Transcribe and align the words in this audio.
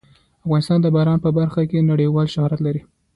افغانستان 0.45 0.79
د 0.81 0.87
باران 0.95 1.19
په 1.25 1.29
برخه 1.37 1.61
کې 1.69 1.87
نړیوال 1.91 2.27
شهرت 2.35 2.59
لري. 2.65 2.81